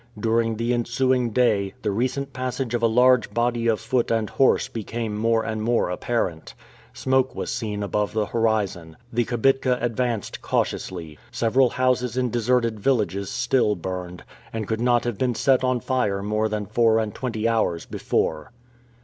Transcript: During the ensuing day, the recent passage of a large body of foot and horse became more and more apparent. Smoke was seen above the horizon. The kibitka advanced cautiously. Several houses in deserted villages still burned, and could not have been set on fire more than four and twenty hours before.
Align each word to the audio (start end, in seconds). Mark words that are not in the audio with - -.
During 0.19 0.55
the 0.57 0.73
ensuing 0.73 1.29
day, 1.29 1.75
the 1.83 1.91
recent 1.91 2.33
passage 2.33 2.73
of 2.73 2.81
a 2.81 2.87
large 2.87 3.31
body 3.35 3.67
of 3.67 3.79
foot 3.79 4.09
and 4.09 4.31
horse 4.31 4.67
became 4.67 5.15
more 5.15 5.45
and 5.45 5.61
more 5.61 5.91
apparent. 5.91 6.55
Smoke 6.91 7.35
was 7.35 7.51
seen 7.53 7.83
above 7.83 8.11
the 8.11 8.25
horizon. 8.25 8.97
The 9.13 9.25
kibitka 9.25 9.77
advanced 9.79 10.41
cautiously. 10.41 11.19
Several 11.29 11.69
houses 11.69 12.17
in 12.17 12.31
deserted 12.31 12.79
villages 12.79 13.29
still 13.29 13.75
burned, 13.75 14.23
and 14.51 14.67
could 14.67 14.81
not 14.81 15.03
have 15.03 15.19
been 15.19 15.35
set 15.35 15.63
on 15.63 15.79
fire 15.81 16.23
more 16.23 16.49
than 16.49 16.65
four 16.65 16.97
and 16.97 17.13
twenty 17.13 17.47
hours 17.47 17.85
before. 17.85 18.51